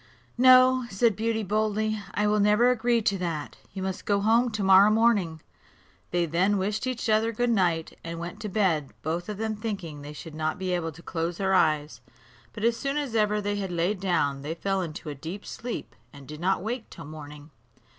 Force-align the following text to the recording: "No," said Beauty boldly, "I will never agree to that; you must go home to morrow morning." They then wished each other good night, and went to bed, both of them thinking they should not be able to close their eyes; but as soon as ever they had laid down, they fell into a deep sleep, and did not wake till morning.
"No," 0.39 0.85
said 0.89 1.15
Beauty 1.15 1.43
boldly, 1.43 2.01
"I 2.15 2.25
will 2.25 2.39
never 2.39 2.71
agree 2.71 3.03
to 3.03 3.19
that; 3.19 3.57
you 3.71 3.83
must 3.83 4.07
go 4.07 4.19
home 4.19 4.49
to 4.49 4.63
morrow 4.63 4.89
morning." 4.89 5.41
They 6.09 6.25
then 6.25 6.57
wished 6.57 6.87
each 6.87 7.07
other 7.07 7.31
good 7.31 7.51
night, 7.51 7.95
and 8.03 8.17
went 8.17 8.39
to 8.39 8.49
bed, 8.49 8.93
both 9.03 9.29
of 9.29 9.37
them 9.37 9.55
thinking 9.55 10.01
they 10.01 10.11
should 10.13 10.33
not 10.33 10.57
be 10.57 10.71
able 10.73 10.91
to 10.91 11.03
close 11.03 11.37
their 11.37 11.53
eyes; 11.53 12.01
but 12.51 12.63
as 12.63 12.77
soon 12.77 12.97
as 12.97 13.13
ever 13.13 13.39
they 13.41 13.57
had 13.57 13.71
laid 13.71 13.99
down, 13.99 14.41
they 14.41 14.55
fell 14.55 14.81
into 14.81 15.07
a 15.09 15.13
deep 15.13 15.45
sleep, 15.45 15.95
and 16.11 16.27
did 16.27 16.39
not 16.39 16.63
wake 16.63 16.89
till 16.89 17.05
morning. 17.05 17.51